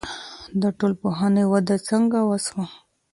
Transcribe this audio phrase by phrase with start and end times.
[0.61, 2.65] د ټولنپوهنې وده څنګه وسوه؟